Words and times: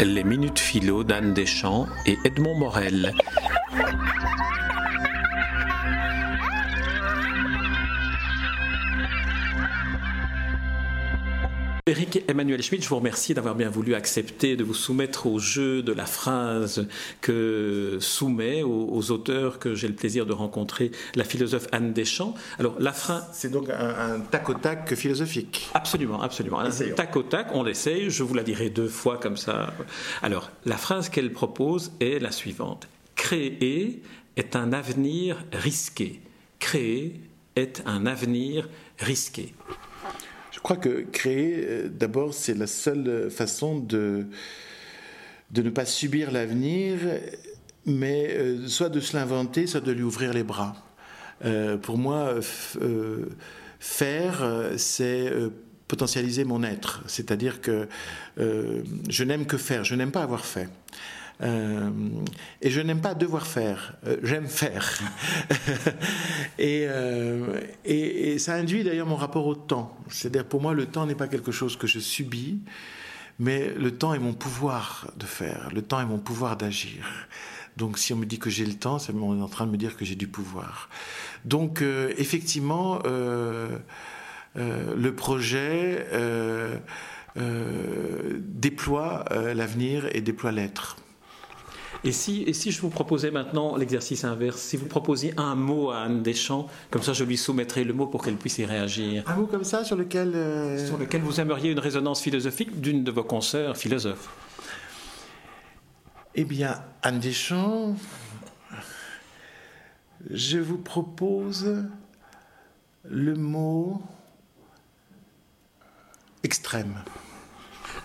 Les 0.00 0.22
Minutes 0.22 0.60
Philo 0.60 1.02
d'Anne 1.02 1.34
Deschamps 1.34 1.88
et 2.06 2.18
Edmond 2.24 2.54
Morel. 2.54 3.14
Eric 11.88 12.22
Emmanuel 12.28 12.62
Schmitt, 12.62 12.84
je 12.84 12.88
vous 12.90 12.96
remercie 12.96 13.32
d'avoir 13.32 13.54
bien 13.54 13.70
voulu 13.70 13.94
accepter 13.94 14.56
de 14.56 14.64
vous 14.64 14.74
soumettre 14.74 15.26
au 15.26 15.38
jeu 15.38 15.82
de 15.82 15.92
la 15.92 16.04
phrase 16.04 16.86
que 17.22 17.96
soumet 17.98 18.62
aux, 18.62 19.10
auteurs 19.10 19.58
que 19.58 19.74
j'ai 19.74 19.88
le 19.88 19.94
plaisir 19.94 20.26
de 20.26 20.34
rencontrer 20.34 20.90
la 21.14 21.24
philosophe 21.24 21.66
Anne 21.72 21.94
Deschamps. 21.94 22.34
Alors, 22.58 22.76
la 22.78 22.92
phrase. 22.92 23.26
C'est 23.32 23.50
donc 23.50 23.70
un, 23.70 24.20
tac 24.20 24.50
au 24.50 24.54
tac 24.54 24.94
philosophique. 24.96 25.70
Absolument, 25.72 26.20
absolument. 26.20 26.60
Un 26.60 26.70
tac 26.70 27.16
au 27.16 27.22
tac, 27.22 27.48
on 27.54 27.62
l'essaye, 27.62 28.10
je 28.10 28.22
vous 28.22 28.34
la 28.34 28.42
dirai 28.42 28.68
deux 28.68 28.88
fois 28.88 29.16
comme 29.16 29.38
ça. 29.38 29.72
Alors, 30.20 30.50
la 30.66 30.76
phrase 30.76 31.08
qu'elle 31.08 31.32
propose 31.32 31.92
est 32.00 32.18
la 32.18 32.32
suivante 32.32 32.86
Créer 33.16 34.02
est 34.36 34.56
un 34.56 34.74
avenir 34.74 35.42
risqué. 35.52 36.20
Créer 36.58 37.18
est 37.56 37.82
un 37.86 38.04
avenir 38.04 38.68
risqué. 38.98 39.54
Je 40.50 40.60
crois 40.60 40.76
que 40.76 41.04
créer, 41.12 41.64
euh, 41.68 41.88
d'abord, 41.88 42.34
c'est 42.34 42.54
la 42.54 42.66
seule 42.66 43.30
façon 43.30 43.78
de, 43.78 44.26
de 45.50 45.62
ne 45.62 45.70
pas 45.70 45.84
subir 45.84 46.30
l'avenir, 46.30 46.98
mais 47.86 48.30
euh, 48.30 48.66
soit 48.66 48.88
de 48.88 49.00
se 49.00 49.16
l'inventer, 49.16 49.66
soit 49.66 49.80
de 49.80 49.92
lui 49.92 50.02
ouvrir 50.02 50.32
les 50.32 50.44
bras. 50.44 50.76
Euh, 51.44 51.76
pour 51.76 51.98
moi, 51.98 52.34
faire, 53.78 54.72
c'est 54.76 55.32
potentialiser 55.86 56.44
mon 56.44 56.62
être. 56.64 57.02
C'est-à-dire 57.06 57.60
que 57.60 57.86
je 58.36 59.24
n'aime 59.24 59.46
que 59.46 59.56
faire, 59.56 59.84
je 59.84 59.94
n'aime 59.94 60.10
pas 60.10 60.22
avoir 60.22 60.44
fait. 60.44 60.68
Euh, 61.40 61.90
et 62.60 62.70
je 62.70 62.80
n'aime 62.80 63.00
pas 63.00 63.14
devoir 63.14 63.46
faire, 63.46 63.94
euh, 64.06 64.16
j'aime 64.22 64.46
faire. 64.46 65.00
Euh, 66.60 67.60
et, 67.84 68.36
ça 68.40 68.54
induit 68.54 68.82
d'ailleurs 68.82 69.06
mon 69.06 69.14
rapport 69.14 69.46
au 69.46 69.54
temps. 69.54 69.96
C'est-à-dire 70.08 70.44
pour 70.44 70.60
moi, 70.60 70.74
le 70.74 70.86
temps 70.86 71.06
n'est 71.06 71.14
pas 71.14 71.28
quelque 71.28 71.52
chose 71.52 71.76
que 71.76 71.86
je 71.86 72.00
subis, 72.00 72.58
mais 73.38 73.72
le 73.74 73.96
temps 73.96 74.12
est 74.12 74.18
mon 74.18 74.32
pouvoir 74.32 75.08
de 75.16 75.24
faire, 75.24 75.68
le 75.72 75.82
temps 75.82 76.00
est 76.00 76.06
mon 76.06 76.18
pouvoir 76.18 76.56
d'agir. 76.56 77.06
Donc 77.76 77.96
si 77.96 78.12
on 78.12 78.16
me 78.16 78.26
dit 78.26 78.40
que 78.40 78.50
j'ai 78.50 78.66
le 78.66 78.74
temps, 78.74 78.98
c'est 78.98 79.14
on 79.14 79.38
est 79.38 79.42
en 79.42 79.48
train 79.48 79.66
de 79.66 79.70
me 79.70 79.76
dire 79.76 79.96
que 79.96 80.04
j'ai 80.04 80.16
du 80.16 80.26
pouvoir. 80.26 80.88
Donc 81.44 81.80
effectivement, 82.16 82.98
le 83.04 83.78
projet 85.14 86.04
déploie 87.36 89.24
l'avenir 89.54 90.08
et 90.12 90.20
déploie 90.20 90.50
l'être. 90.50 90.96
Et 92.04 92.12
si, 92.12 92.44
et 92.46 92.52
si 92.52 92.70
je 92.70 92.80
vous 92.80 92.90
proposais 92.90 93.30
maintenant 93.30 93.76
l'exercice 93.76 94.24
inverse, 94.24 94.60
si 94.60 94.76
vous 94.76 94.86
proposiez 94.86 95.34
un 95.36 95.56
mot 95.56 95.90
à 95.90 96.02
Anne 96.02 96.22
Deschamps, 96.22 96.68
comme 96.90 97.02
ça 97.02 97.12
je 97.12 97.24
lui 97.24 97.36
soumettrai 97.36 97.82
le 97.84 97.92
mot 97.92 98.06
pour 98.06 98.22
qu'elle 98.22 98.36
puisse 98.36 98.58
y 98.58 98.64
réagir. 98.64 99.24
Un 99.26 99.34
mot 99.34 99.46
comme 99.46 99.64
ça 99.64 99.84
sur 99.84 99.96
lequel... 99.96 100.32
Euh, 100.34 100.86
sur 100.86 100.96
lequel 100.96 101.22
vous 101.22 101.40
aimeriez 101.40 101.72
une 101.72 101.80
résonance 101.80 102.20
philosophique 102.20 102.80
d'une 102.80 103.02
de 103.02 103.10
vos 103.10 103.24
consoeurs 103.24 103.76
philosophes. 103.76 104.28
Eh 106.36 106.44
bien, 106.44 106.80
Anne 107.02 107.18
Deschamps, 107.18 107.96
je 110.30 110.58
vous 110.58 110.78
propose 110.78 111.84
le 113.04 113.34
mot 113.34 114.00
extrême. 116.44 117.02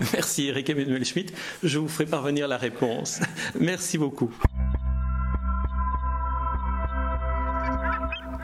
Merci 0.12 0.48
Eric 0.48 0.70
Emmanuel 0.70 1.04
Schmitt. 1.04 1.32
Je 1.62 1.78
vous 1.78 1.88
ferai 1.88 2.06
parvenir 2.06 2.48
la 2.48 2.56
réponse. 2.56 3.20
Merci 3.58 3.98
beaucoup. 3.98 4.32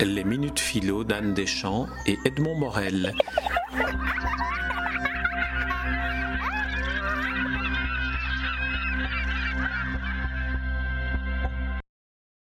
Les 0.00 0.24
minutes 0.24 0.60
philo 0.60 1.04
d'Anne 1.04 1.34
Deschamps 1.34 1.86
et 2.06 2.16
Edmond 2.24 2.58
Morel. 2.58 3.14